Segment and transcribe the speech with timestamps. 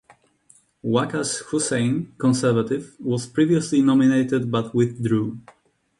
[0.83, 5.37] Waqas Hussain (Conservative) was previously nominated but withdrew.